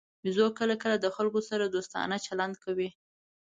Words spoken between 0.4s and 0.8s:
کله